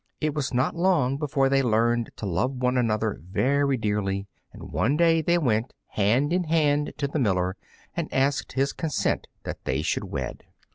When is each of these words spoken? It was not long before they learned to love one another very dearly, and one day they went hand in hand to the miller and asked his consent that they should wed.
It 0.19 0.33
was 0.33 0.51
not 0.51 0.75
long 0.75 1.17
before 1.17 1.47
they 1.47 1.61
learned 1.61 2.09
to 2.15 2.25
love 2.25 2.53
one 2.53 2.75
another 2.75 3.21
very 3.21 3.77
dearly, 3.77 4.25
and 4.51 4.71
one 4.71 4.97
day 4.97 5.21
they 5.21 5.37
went 5.37 5.73
hand 5.89 6.33
in 6.33 6.45
hand 6.45 6.93
to 6.97 7.07
the 7.07 7.19
miller 7.19 7.55
and 7.95 8.11
asked 8.11 8.53
his 8.53 8.73
consent 8.73 9.27
that 9.43 9.63
they 9.65 9.83
should 9.83 10.05
wed. 10.05 10.43